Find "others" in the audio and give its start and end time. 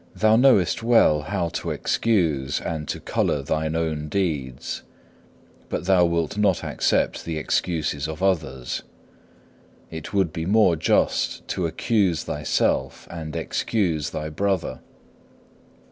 8.23-8.81